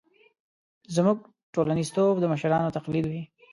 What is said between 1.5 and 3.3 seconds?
ټولنیزتوب د مشرانو تقلید وي.